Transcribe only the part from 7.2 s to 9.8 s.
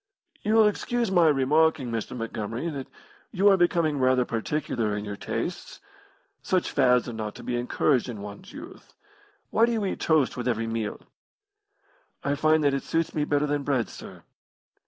to be encouraged in one's youth. Why do